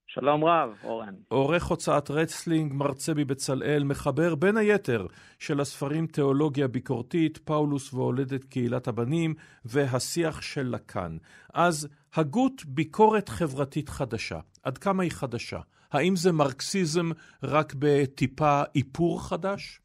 [0.08, 1.13] שלום רב, אורן.
[1.28, 5.08] עורך הוצאת רצלינג, מרצה בבצלאל, מחבר בין היתר
[5.39, 9.34] של הספרים תיאולוגיה ביקורתית, פאולוס והולדת קהילת הבנים
[9.65, 11.17] והשיח של לקאן.
[11.54, 14.39] אז הגות ביקורת חברתית חדשה.
[14.63, 15.60] עד כמה היא חדשה?
[15.91, 17.10] האם זה מרקסיזם
[17.43, 19.80] רק בטיפה איפור חדש?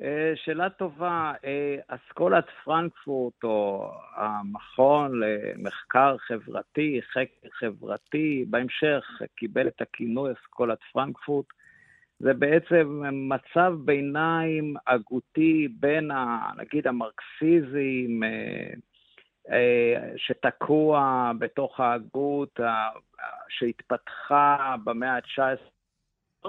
[0.00, 1.32] אה, שאלה טובה.
[1.44, 9.04] אה, אסכולת פרנקפורט, או המכון למחקר חברתי, חקר חברתי, בהמשך
[9.36, 11.46] קיבל את הכינוי אסכולת פרנקפורט,
[12.20, 18.74] זה בעצם מצב ביניים הגותי בין, ה, נגיד, המרקסיזם, אה,
[20.16, 22.60] שתקוע בתוך ההגות
[23.48, 26.48] שהתפתחה במאה ה-19,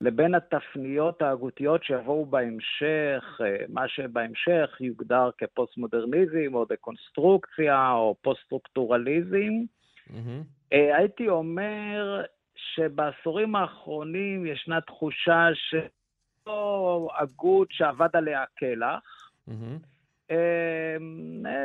[0.00, 9.52] לבין התפניות ההגותיות שיבואו בהמשך, אה, מה שבהמשך יוגדר כפוסט-מודרניזם או דקונסטרוקציה או פוסט-סטרוקטורליזם.
[10.08, 10.44] Mm-hmm.
[10.70, 12.22] הייתי אומר
[12.54, 19.30] שבעשורים האחרונים ישנה תחושה שלא הגות שאבד עליה הקלח.
[19.48, 19.93] Mm-hmm.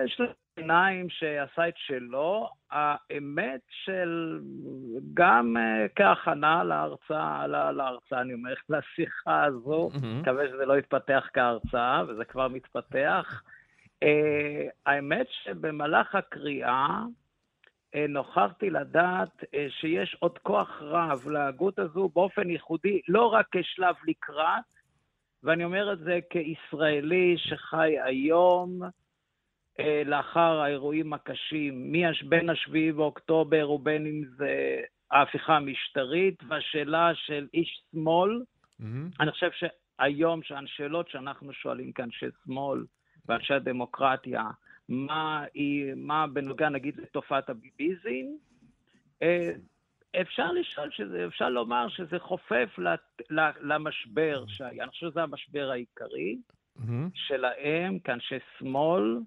[0.06, 0.22] יש
[0.60, 4.39] עיניים שעשה את שלו, האמת של,
[5.13, 10.48] גם uh, כהכנה להרצאה, לה, להרצאה, אני אומר, לשיחה הזו, מקווה.
[10.48, 13.43] שזה לא יתפתח כהרצאה, וזה כבר מתפתח.
[14.04, 14.08] Uh,
[14.86, 17.04] האמת שבמהלך הקריאה,
[18.10, 24.63] נוכחתי לדעת שיש עוד כוח רב להגות הזו באופן ייחודי, לא רק כשלב לקראת,
[25.43, 28.82] ואני אומר את זה כישראלי שחי היום,
[29.80, 31.91] אה, לאחר האירועים הקשים,
[32.30, 38.41] בין השביעי באוקטובר ובין אם זה ההפיכה המשטרית, והשאלה של איש שמאל,
[38.82, 38.86] mm-hmm.
[39.19, 42.86] אני חושב שהיום, השאלות שאנחנו שואלים כאן, שמאל
[43.25, 44.43] ואנשי הדמוקרטיה,
[44.89, 48.25] מה, היא, מה בנוגע נגיד לתופעת הביביזם,
[49.21, 49.52] אה,
[50.22, 52.80] אפשר לשאול, שזה, אפשר לומר שזה חופף
[53.62, 54.84] למשבר שהיה.
[54.84, 56.38] אני חושב שזה המשבר העיקרי
[56.78, 57.10] mm-hmm.
[57.13, 59.19] שלהם כאנשי שמאל,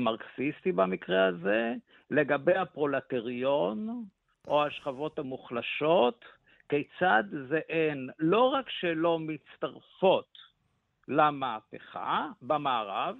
[0.00, 1.74] מרקסיסטי במקרה הזה,
[2.10, 4.04] לגבי הפרולטריון
[4.48, 6.24] או השכבות המוחלשות,
[6.68, 10.38] כיצד זה הן לא רק שלא מצטרפות
[11.08, 13.16] למהפכה במערב,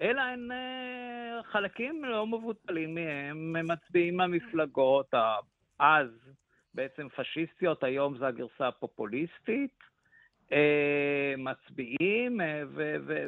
[0.00, 5.14] אלא הן אה, חלקים לא מבוטלים מהם מצביעים מהמפלגות
[5.80, 6.08] אז
[6.74, 9.78] בעצם פשיסטיות, היום זה הגרסה הפופוליסטית,
[10.52, 12.62] אה, מצביעים, אה,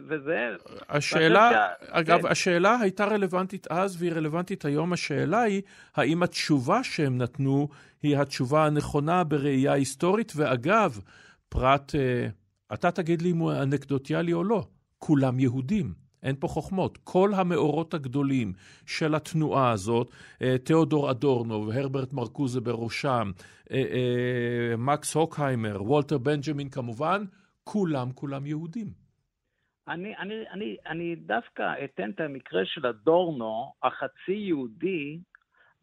[0.08, 0.56] וזה...
[0.88, 4.92] השאלה, אגב, השאלה הייתה רלוונטית אז והיא רלוונטית היום.
[4.92, 5.62] השאלה היא,
[5.94, 7.68] האם התשובה שהם נתנו
[8.02, 10.32] היא התשובה הנכונה בראייה היסטורית?
[10.36, 11.00] ואגב,
[11.48, 12.26] פרט, אה,
[12.74, 14.66] אתה תגיד לי אם הוא אנקדוטיאלי או לא,
[14.98, 16.01] כולם יהודים.
[16.22, 16.98] אין פה חוכמות.
[17.04, 18.52] כל המאורות הגדולים
[18.86, 20.10] של התנועה הזאת,
[20.42, 23.30] אה, תיאודור אדורנו והרברט מרקוזה בראשם,
[23.70, 27.24] אה, אה, מקס הוקהיימר, וולטר בנג'מין כמובן,
[27.64, 29.02] כולם כולם יהודים.
[29.88, 35.18] אני, אני, אני, אני דווקא אתן את המקרה של אדורנו, החצי יהודי,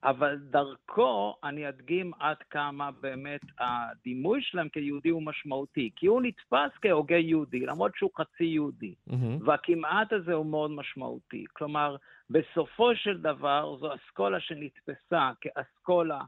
[0.03, 6.71] אבל דרכו אני אדגים עד כמה באמת הדימוי שלהם כיהודי הוא משמעותי, כי הוא נתפס
[6.81, 9.43] כהוגה יהודי, למרות שהוא חצי יהודי, mm-hmm.
[9.45, 11.45] והכמעט הזה הוא מאוד משמעותי.
[11.53, 11.95] כלומר,
[12.29, 16.21] בסופו של דבר זו אסכולה שנתפסה כאסכולה,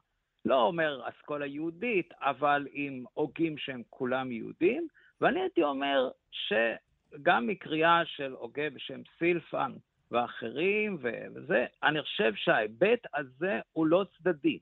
[0.46, 4.88] לא אומר אסכולה יהודית, אבל עם הוגים שהם כולם יהודים,
[5.22, 9.72] ואני הייתי אומר שגם מקריאה של הוגה בשם סילפן,
[10.12, 10.98] ואחרים
[11.34, 14.60] וזה, אני חושב שההיבט הזה הוא לא צדדי.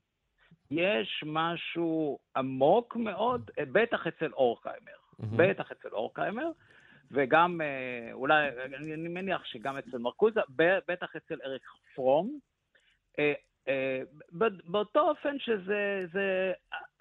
[0.70, 5.24] יש משהו עמוק מאוד, בטח אצל אורקהיימר, mm-hmm.
[5.36, 6.50] בטח אצל אורקהיימר,
[7.10, 10.40] וגם, אה, אולי, אני, אני מניח שגם אצל מרקוזה,
[10.88, 11.62] בטח אצל אריק
[11.94, 12.38] פרום.
[13.68, 14.02] אה,
[14.42, 16.52] אה, באותו אופן שזה זה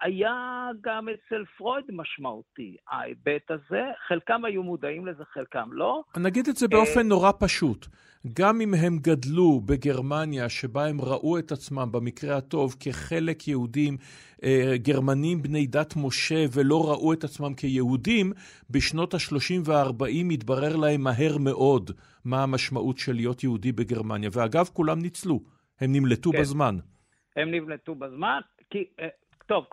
[0.01, 3.83] היה גם אצל פרויד משמעותי, ההיבט הזה.
[4.07, 6.03] חלקם היו מודעים לזה, חלקם לא.
[6.17, 7.87] נגיד את זה באופן נורא פשוט.
[8.33, 13.97] גם אם הם גדלו בגרמניה, שבה הם ראו את עצמם, במקרה הטוב, כחלק יהודים,
[14.43, 18.33] אה, גרמנים בני דת משה, ולא ראו את עצמם כיהודים,
[18.69, 21.91] בשנות ה-30 וה-40 התברר להם מהר מאוד
[22.25, 24.29] מה המשמעות של להיות יהודי בגרמניה.
[24.33, 25.39] ואגב, כולם ניצלו,
[25.81, 26.39] הם נמלטו כן.
[26.39, 26.75] בזמן.
[27.35, 28.39] הם נמלטו בזמן,
[28.69, 28.85] כי...
[28.99, 29.07] אה,
[29.49, 29.65] טוב,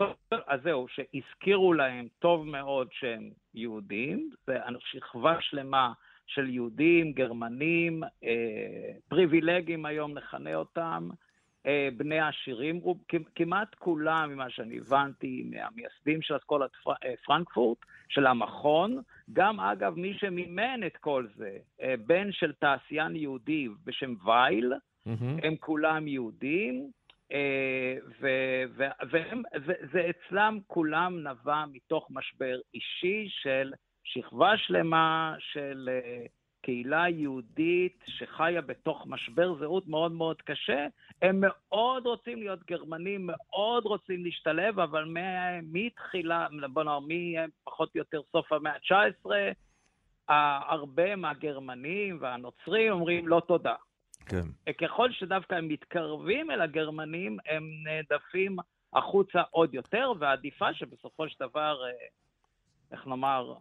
[0.46, 5.92] אז זהו, שהזכירו להם טוב מאוד שהם יהודים, זה שכבה שלמה
[6.26, 11.08] של יהודים, גרמנים, אה, פריבילגים היום נכנה אותם,
[11.66, 12.80] אה, בני עשירים,
[13.34, 20.14] כמעט כולם, ממה שאני הבנתי, מהמייסדים של אסכולת אה, פרנקפורט, של המכון, גם אגב מי
[20.18, 24.72] שמימן את כל זה, אה, בן של תעשיין יהודי בשם וייל,
[25.06, 25.46] mm-hmm.
[25.46, 26.90] הם כולם יהודים,
[27.32, 27.96] אה,
[29.02, 33.72] וזה אצלם כולם נבע מתוך משבר אישי של
[34.04, 36.26] שכבה שלמה של אה,
[36.62, 40.86] קהילה יהודית שחיה בתוך משבר זהות מאוד מאוד קשה.
[41.22, 45.14] הם מאוד רוצים להיות גרמנים, מאוד רוצים להשתלב, אבל
[45.62, 49.30] מתחילה, בוא נאמר, מפחות או יותר סוף המאה ה-19,
[50.68, 53.74] הרבה מהגרמנים והנוצרים אומרים לא תודה.
[54.26, 54.74] כן.
[54.80, 58.56] ככל שדווקא הם מתקרבים אל הגרמנים, הם נעדפים
[58.92, 61.90] החוצה עוד יותר, ועדיפה שבסופו של דבר, אה,
[62.92, 63.54] איך נאמר,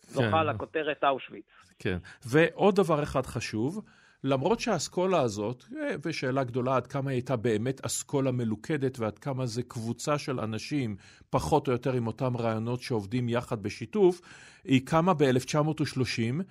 [0.00, 0.46] זוכה כן.
[0.46, 1.44] לכותרת אושוויץ.
[1.78, 1.98] כן.
[2.24, 3.84] ועוד דבר אחד חשוב,
[4.24, 9.46] למרות שהאסכולה הזאת, אה, ושאלה גדולה עד כמה היא הייתה באמת אסכולה מלוכדת ועד כמה
[9.46, 10.96] זה קבוצה של אנשים,
[11.30, 14.20] פחות או יותר עם אותם רעיונות שעובדים יחד בשיתוף,
[14.64, 16.42] היא קמה ב-1930.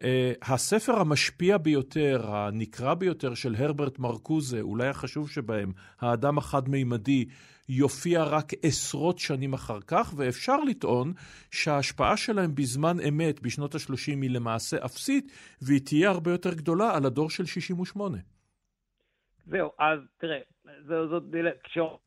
[0.00, 0.04] Uh,
[0.42, 7.24] הספר המשפיע ביותר, הנקרא ביותר של הרברט מרקוזה, אולי החשוב שבהם, האדם החד-מימדי,
[7.68, 11.12] יופיע רק עשרות שנים אחר כך, ואפשר לטעון
[11.50, 15.32] שההשפעה שלהם בזמן אמת, בשנות ה-30, היא למעשה אפסית,
[15.62, 18.18] והיא תהיה הרבה יותר גדולה על הדור של 68.
[19.46, 20.38] זהו, אז תראה,
[20.86, 21.22] זאת
[21.64, 21.98] כשאומרים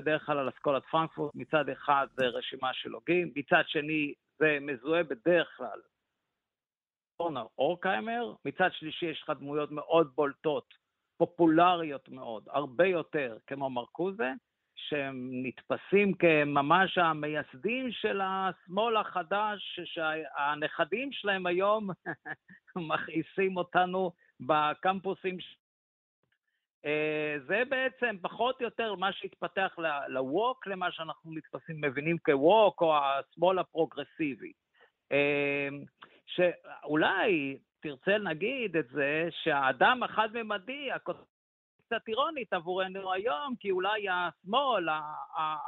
[0.00, 5.02] בדרך כלל על אסכולת פרנקפורט, מצד אחד זה רשימה של הוגים, מצד שני זה מזוהה
[5.02, 5.80] בדרך כלל
[7.20, 10.74] אורנר אורקהיימר, מצד שלישי יש לך דמויות מאוד בולטות,
[11.16, 14.32] פופולריות מאוד, הרבה יותר כמו מרקוזה,
[14.74, 21.90] שהם נתפסים כממש המייסדים של השמאל החדש, שהנכדים שלהם היום
[22.88, 25.36] מכעיסים אותנו בקמפוסים.
[26.84, 29.78] אה, זה בעצם פחות או יותר מה שהתפתח
[30.08, 34.52] ל-Walk, למה שאנחנו נתפסים, מבינים כ-Walk או השמאל הפרוגרסיבי.
[36.34, 40.88] שאולי תרצה נגיד את זה שהאדם החד-ממדי,
[41.90, 44.88] קצת אירונית עבורנו היום, כי אולי השמאל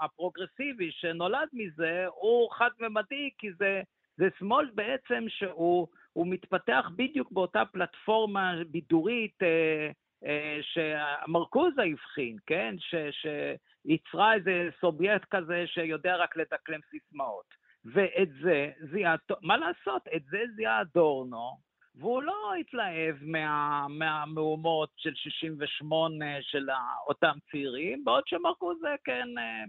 [0.00, 3.82] הפרוגרסיבי שנולד מזה הוא חד-ממדי, כי זה,
[4.16, 9.90] זה שמאל בעצם שהוא מתפתח בדיוק באותה פלטפורמה בידורית אה,
[10.24, 12.74] אה, שמרקוזה הבחין, כן?
[12.78, 17.61] ש, שיצרה איזה סובייקט כזה שיודע רק לדקלם סיסמאות.
[17.84, 20.02] ואת זה זיהה, מה לעשות?
[20.16, 21.58] את זה זיהה אדורנו,
[21.94, 26.68] והוא לא התלהב מה, מהמהומות של 68 של
[27.06, 29.28] אותם צעירים, בעוד שמרקוזה כן...
[29.38, 29.64] אה,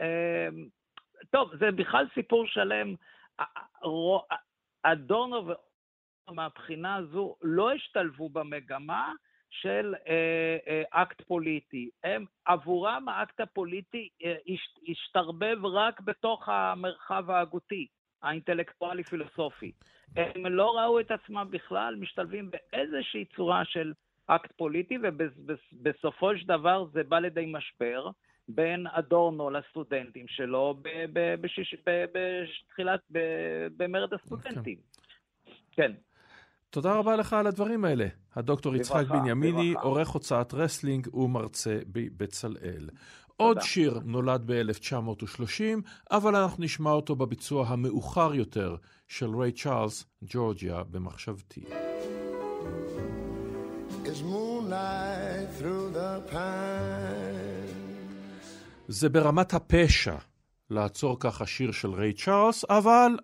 [0.00, 0.48] אה,
[1.30, 2.94] טוב, זה בכלל סיפור שלם.
[4.82, 5.52] אדורנו
[6.30, 9.12] מהבחינה הזו לא השתלבו במגמה
[9.60, 11.90] של אה, אה, אקט פוליטי.
[12.04, 14.34] הם, עבורם האקט הפוליטי אה,
[14.88, 17.86] השתרבב רק בתוך המרחב ההגותי,
[18.22, 19.72] האינטלקטואלי-פילוסופי.
[20.16, 23.92] הם לא ראו את עצמם בכלל משתלבים באיזושהי צורה של
[24.26, 28.10] אקט פוליטי, ובסופו של דבר זה בא לידי משבר
[28.48, 30.74] בין אדורנו לסטודנטים שלו
[32.12, 33.00] בתחילת,
[33.76, 34.78] במרד הסטודנטים.
[35.72, 35.92] כן.
[36.74, 38.06] תודה רבה לך על הדברים האלה.
[38.36, 42.88] הדוקטור יצחק בנימיני, עורך הוצאת רסלינג ומרצה בבצלאל.
[43.36, 45.62] עוד שיר נולד ב-1930,
[46.10, 48.76] אבל אנחנו נשמע אותו בביצוע המאוחר יותר
[49.08, 51.64] של ריי צ'ארלס, ג'ורג'יה, במחשבתי.
[58.88, 60.16] זה ברמת הפשע
[60.70, 63.16] לעצור ככה שיר של ריי צ'ארלס, אבל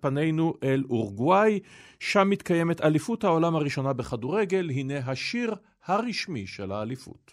[0.00, 1.60] פנינו אל אורוגוואי,
[2.00, 5.54] שם מתקיימת אליפות העולם הראשונה בכדורגל, הנה השיר
[5.86, 7.32] הרשמי של האליפות.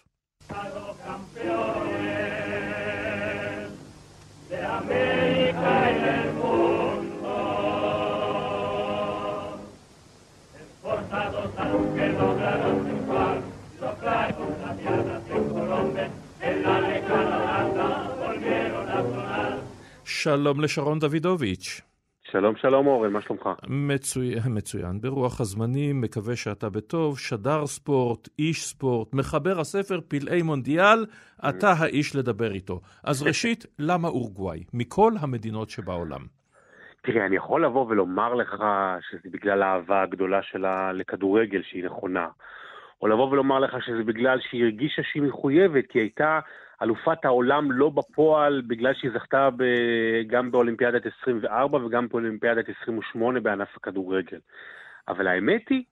[20.26, 21.80] שלום לשרון דוידוביץ'.
[22.30, 23.48] שלום, שלום אורן, מה שלומך?
[23.68, 25.00] מצוין, מצוין.
[25.00, 31.06] ברוח הזמנים, מקווה שאתה בטוב, שדר ספורט, איש ספורט, מחבר הספר פלאי מונדיאל,
[31.48, 32.80] אתה האיש לדבר איתו.
[33.04, 34.64] אז ראשית, למה אורוגוואי?
[34.74, 36.20] מכל המדינות שבעולם.
[37.02, 38.64] תראה, אני יכול לבוא ולומר לך
[39.10, 42.28] שזה בגלל האהבה הגדולה שלה לכדורגל, שהיא נכונה.
[43.02, 46.40] או לבוא ולומר לך שזה בגלל שהיא הרגישה שהיא מחויבת, כי היא הייתה
[46.82, 49.64] אלופת העולם לא בפועל, בגלל שהיא זכתה ב...
[50.26, 54.38] גם באולימפיאדת 24 וגם באולימפיאדת 28 בענף הכדורגל.
[55.08, 55.84] אבל האמת היא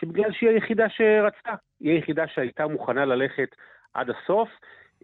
[0.00, 3.48] שבגלל שהיא היחידה שרצתה, היא היחידה שהייתה מוכנה ללכת
[3.94, 4.48] עד הסוף,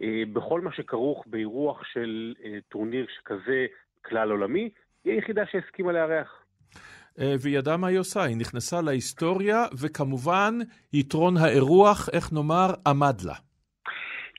[0.01, 3.65] אה, בכל מה שכרוך באירוח של אה, טורניר שכזה
[4.05, 4.69] כלל עולמי,
[5.05, 6.43] היא היחידה שהסכימה לארח.
[7.19, 10.53] אה, והיא ידעה מה היא עושה, היא נכנסה להיסטוריה, וכמובן,
[10.93, 13.46] יתרון האירוח, איך נאמר, עמד לה.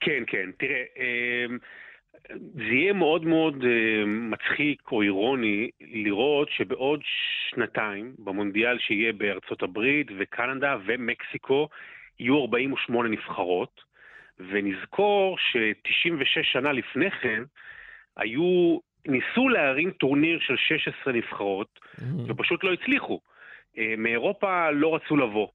[0.00, 0.50] כן, כן.
[0.58, 1.58] תראה, אמ,
[2.54, 7.00] זה יהיה מאוד מאוד אה, מצחיק או אירוני לראות שבעוד
[7.48, 11.68] שנתיים, במונדיאל שיהיה בארצות הברית וקנדה ומקסיקו,
[12.20, 13.80] יהיו 48 נבחרות,
[14.38, 17.42] ונזכור ש-96 שנה לפני כן,
[18.16, 22.02] היו, ניסו להרים טורניר של 16 נבחרות, mm-hmm.
[22.26, 23.20] ופשוט לא הצליחו.
[23.78, 25.48] אה, מאירופה לא רצו לבוא.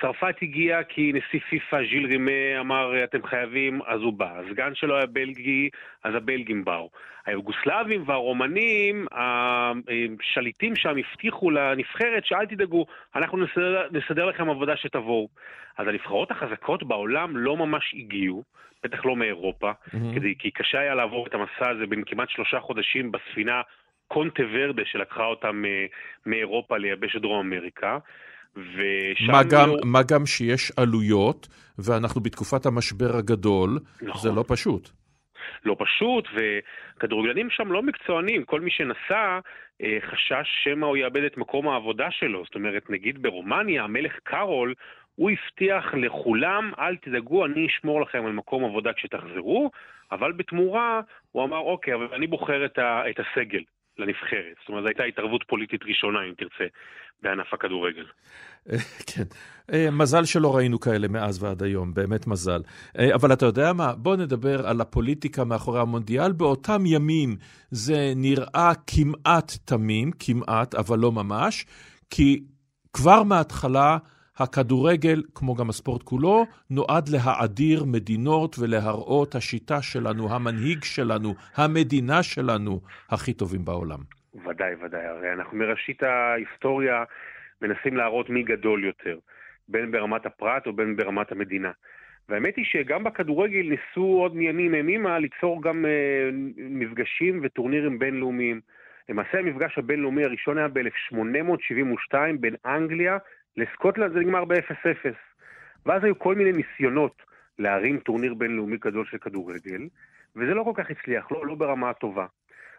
[0.00, 4.38] צרפת הגיע כי נשיא פיפ"א ז'יל רימה אמר אתם חייבים, אז הוא בא.
[4.38, 5.68] הסגן שלו היה בלגי,
[6.04, 6.90] אז הבלגים באו.
[7.26, 12.86] היוגוסלבים והרומנים, השליטים שם הבטיחו לנבחרת שאל תדאגו,
[13.16, 15.28] אנחנו נסדר, נסדר לכם עבודה שתבואו.
[15.78, 18.42] אז הנבחרות החזקות בעולם לא ממש הגיעו,
[18.84, 20.14] בטח לא מאירופה, mm-hmm.
[20.14, 23.62] כדי, כי קשה היה לעבור את המסע הזה בין כמעט שלושה חודשים בספינה
[24.08, 25.86] קונטה ורדה שלקחה אותם אה,
[26.26, 27.98] מאירופה ליבשת דרום אמריקה.
[29.26, 29.76] מה גם, לא...
[29.84, 31.48] מה גם שיש עלויות,
[31.78, 34.20] ואנחנו בתקופת המשבר הגדול, נכון.
[34.22, 34.88] זה לא פשוט.
[35.64, 38.44] לא פשוט, וכדורגלנים שם לא מקצוענים.
[38.44, 39.38] כל מי שנסע
[39.82, 42.44] אה, חשש שמא הוא יאבד את מקום העבודה שלו.
[42.44, 44.74] זאת אומרת, נגיד ברומניה, המלך קארול,
[45.14, 49.70] הוא הבטיח לכולם, אל תדאגו, אני אשמור לכם על מקום עבודה כשתחזרו,
[50.12, 51.00] אבל בתמורה
[51.32, 53.62] הוא אמר, אוקיי, אבל אני בוחר את, ה, את הסגל
[53.98, 54.56] לנבחרת.
[54.60, 56.64] זאת אומרת, זו הייתה התערבות פוליטית ראשונה, אם תרצה,
[57.22, 58.04] בענף הכדורגל.
[59.10, 59.22] כן.
[59.72, 62.60] אה, מזל שלא ראינו כאלה מאז ועד היום, באמת מזל.
[62.98, 63.92] אה, אבל אתה יודע מה?
[63.94, 66.32] בוא נדבר על הפוליטיקה מאחורי המונדיאל.
[66.32, 67.36] באותם ימים
[67.70, 71.66] זה נראה כמעט תמים, כמעט, אבל לא ממש,
[72.10, 72.44] כי
[72.92, 73.98] כבר מההתחלה
[74.38, 82.80] הכדורגל, כמו גם הספורט כולו, נועד להאדיר מדינות ולהראות השיטה שלנו, המנהיג שלנו, המדינה שלנו,
[83.10, 83.98] הכי טובים בעולם.
[84.44, 85.06] ודאי, ודאי.
[85.06, 87.04] הרי אנחנו מראשית ההיסטוריה
[87.62, 89.18] מנסים להראות מי גדול יותר,
[89.68, 91.70] בין ברמת הפרט או בין ברמת המדינה.
[92.28, 98.60] והאמת היא שגם בכדורגל ניסו עוד מימים ימימה ליצור גם אה, מפגשים וטורנירים בינלאומיים.
[99.08, 103.18] למעשה המפגש הבינלאומי הראשון היה ב-1872 בין אנגליה
[103.56, 105.14] לסקוטלנד, זה נגמר ב-0-0.
[105.86, 107.22] ואז היו כל מיני ניסיונות
[107.58, 109.88] להרים טורניר בינלאומי גדול של כדורגל,
[110.36, 112.26] וזה לא כל כך הצליח, לא, לא ברמה הטובה.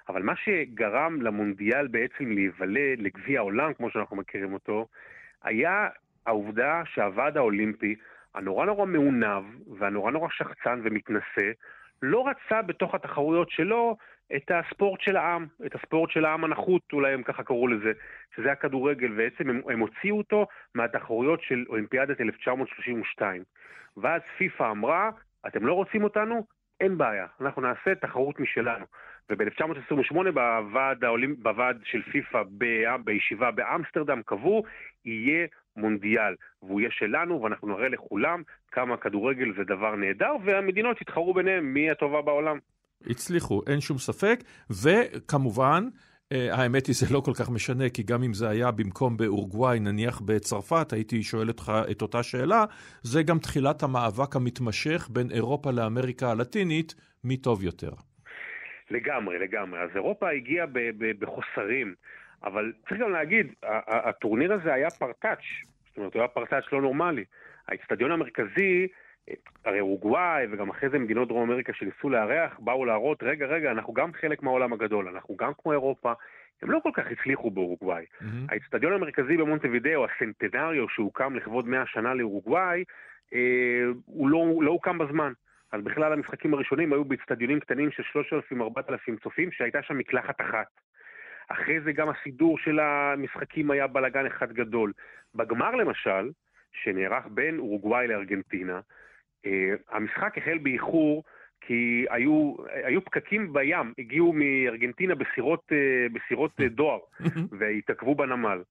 [0.10, 4.88] אבל מה שגרם למונדיאל בעצם להיוולד לגביע העולם, כמו שאנחנו מכירים אותו,
[5.44, 5.88] היה
[6.26, 7.96] העובדה שהוועד האולימפי,
[8.36, 9.44] הנורא נורא מעונב
[9.78, 11.52] והנורא נורא שחצן ומתנשא,
[12.02, 13.98] לא רצה בתוך התחרויות שלו
[14.36, 17.92] את הספורט של העם, את הספורט של העם הנחות, אולי הם ככה קראו לזה,
[18.36, 23.44] שזה הכדורגל, בעצם הם, הם הוציאו אותו מהתחרויות של אולימפיאדת 1932.
[23.98, 25.10] ואז פיפ"א אמרה,
[25.48, 26.46] אתם לא רוצים אותנו?
[26.80, 28.86] אין בעיה, אנחנו נעשה תחרות משלנו.
[29.30, 32.44] וב-1928 בוועד, העולים, בוועד של פיפ"א
[33.04, 34.64] בישיבה באמסטרדם קבעו,
[35.06, 35.48] יהיה
[35.78, 41.74] מונדיאל, והוא יהיה שלנו, ואנחנו נראה לכולם כמה כדורגל זה דבר נהדר, והמדינות יתחרו ביניהם
[41.74, 42.60] מי הטובה בעולם.
[43.06, 44.40] הצליחו, אין שום ספק,
[44.70, 45.88] וכמובן,
[46.34, 49.80] Uh, האמת היא, זה לא כל כך משנה, כי גם אם זה היה במקום באורוגוואי,
[49.80, 52.66] נניח בצרפת, הייתי שואל אותך את אותה שאלה,
[53.02, 57.92] זה גם תחילת המאבק המתמשך בין אירופה לאמריקה הלטינית, מי טוב יותר.
[58.92, 59.80] לגמרי, לגמרי.
[59.80, 60.66] אז אירופה הגיעה
[61.20, 61.96] בחוסרים,
[62.44, 63.48] אבל צריך גם להגיד,
[63.88, 65.46] הטורניר הזה היה פרטאץ',
[65.88, 67.24] זאת אומרת, הוא היה פרטאץ' לא נורמלי.
[67.68, 68.88] האצטדיון המרכזי,
[69.66, 73.94] הרי אורוגוואי וגם אחרי זה מדינות דרום אמריקה שניסו לארח, באו להראות, רגע, רגע, אנחנו
[73.94, 76.14] גם חלק מהעולם הגדול, אנחנו גם כמו אירופה.
[76.62, 78.06] הם לא כל כך הצליחו באורוגוואי.
[78.06, 78.26] Mm-hmm.
[78.50, 82.84] האצטדיון המרכזי במונטווידאו, הסנטנריו שהוקם לכבוד 100 שנה לאורוגוואי,
[83.34, 83.40] אה,
[84.06, 85.34] הוא לא, לא הוקם בזמן.
[85.72, 90.68] אז בכלל המשחקים הראשונים היו באצטדיונים קטנים של 3,000-4,000 צופים, שהייתה שם מקלחת אחת.
[91.48, 94.94] אחרי זה גם הסידור של המשחקים היה בלאגן אחד גדול.
[95.36, 96.32] בגמר למשל,
[96.72, 98.80] שנערך בין אורוגוואי לארגנטינה,
[99.90, 101.24] המשחק החל באיחור
[101.62, 107.00] כי היו, היו פקקים בים, הגיעו מארגנטינה בסירות, אה, בסירות אה, דואר
[107.60, 108.62] והתעכבו בנמל.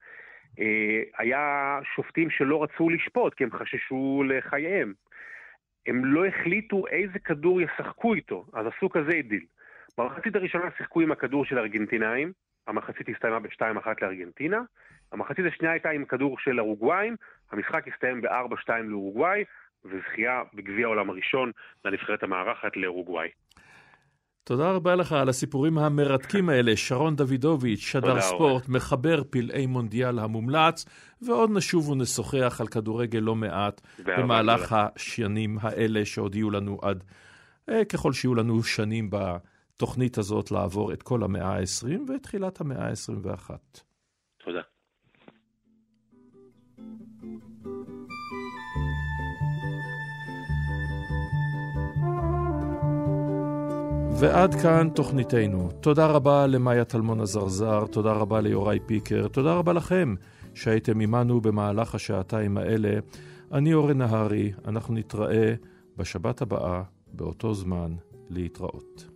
[1.18, 4.92] היה שופטים שלא רצו לשפוט כי הם חששו לחייהם.
[5.86, 9.44] הם לא החליטו איזה כדור ישחקו איתו, אז עשו כזה דיל.
[9.98, 12.32] במחצית הראשונה שיחקו עם הכדור של הארגנטינאים,
[12.66, 14.60] המחצית הסתיימה ב-2-1 לארגנטינה,
[15.12, 17.16] המחצית השנייה הייתה עם כדור של אורוגוואים,
[17.52, 19.44] המשחק הסתיים ב-4-2 לאורוגוואי,
[19.84, 21.50] וזכייה בגביע העולם הראשון
[21.84, 23.28] לנבחרת המארחת לאורוגוואי.
[24.44, 26.76] תודה רבה לך על הסיפורים המרתקים האלה.
[26.76, 28.76] שרון דוידוביץ', שדר ספורט, אורי.
[28.76, 30.84] מחבר פלאי מונדיאל המומלץ,
[31.22, 37.04] ועוד נשוב ונשוחח על כדורגל לא מעט במהלך השנים האלה שעוד יהיו לנו עד,
[37.68, 42.88] אה, ככל שיהיו לנו שנים בתוכנית הזאת לעבור את כל המאה ה-20 ואת תחילת המאה
[42.88, 43.50] ה-21.
[54.18, 55.70] ועד כאן תוכניתנו.
[55.80, 60.14] תודה רבה למאיה טלמון עזרזר, תודה רבה ליוראי פיקר, תודה רבה לכם
[60.54, 62.98] שהייתם עמנו במהלך השעתיים האלה.
[63.52, 65.54] אני אורן נהרי, אנחנו נתראה
[65.96, 67.94] בשבת הבאה, באותו זמן,
[68.30, 69.15] להתראות.